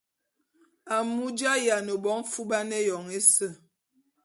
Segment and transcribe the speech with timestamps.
[0.95, 3.47] Amu j’ayiane bo mfuban éyoñ ése.